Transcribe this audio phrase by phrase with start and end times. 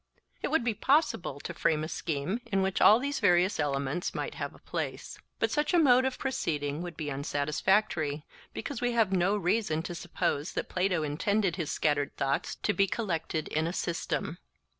[0.41, 4.33] It would be possible to frame a scheme in which all these various elements might
[4.33, 5.19] have a place.
[5.37, 9.93] But such a mode of proceeding would be unsatisfactory, because we have no reason to
[9.93, 14.39] suppose that Plato intended his scattered thoughts to be collected in a system.